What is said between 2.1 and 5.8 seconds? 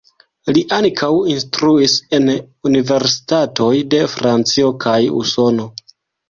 en universitatoj de Francio kaj Usono.